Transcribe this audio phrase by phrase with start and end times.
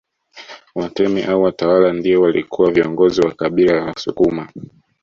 [0.75, 4.49] Watemi au watawala ndio walikuwa viongozi wa kabila la Wasukuma